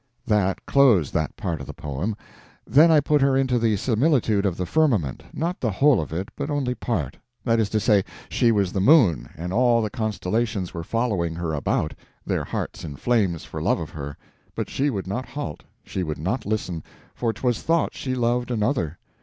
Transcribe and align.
That 0.25 0.65
closed 0.65 1.13
that 1.13 1.35
part 1.37 1.61
of 1.61 1.67
the 1.67 1.75
poem; 1.75 2.15
then 2.65 2.89
I 2.89 3.01
put 3.01 3.21
her 3.21 3.37
into 3.37 3.59
the 3.59 3.77
similitude 3.77 4.47
of 4.47 4.57
the 4.57 4.65
firmament—not 4.65 5.59
the 5.59 5.69
whole 5.69 6.01
of 6.01 6.11
it, 6.11 6.29
but 6.35 6.49
only 6.49 6.73
part. 6.73 7.17
That 7.43 7.59
is 7.59 7.69
to 7.69 7.79
say, 7.79 8.03
she 8.27 8.51
was 8.51 8.71
the 8.73 8.81
moon, 8.81 9.29
and 9.37 9.53
all 9.53 9.79
the 9.83 9.91
constellations 9.91 10.73
were 10.73 10.83
following 10.83 11.35
her 11.35 11.53
about, 11.53 11.93
their 12.25 12.43
hearts 12.45 12.83
in 12.83 12.95
flames 12.95 13.45
for 13.45 13.61
love 13.61 13.79
of 13.79 13.91
her, 13.91 14.17
but 14.55 14.71
she 14.71 14.89
would 14.89 15.05
not 15.05 15.27
halt, 15.27 15.61
she 15.83 16.01
would 16.01 16.17
not 16.17 16.47
listen, 16.47 16.81
for 17.13 17.31
'twas 17.31 17.61
thought 17.61 17.93
she 17.93 18.15
loved 18.15 18.49
another. 18.49 18.97